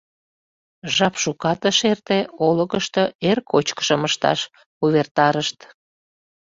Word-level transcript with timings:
Жап 0.95 1.13
шукат 1.21 1.61
ыш 1.69 1.79
эрте, 1.91 2.19
олыкышто 2.47 3.03
эр 3.29 3.37
кочкышым 3.51 4.01
ышташ 4.07 4.39
увертарышт. 4.83 5.59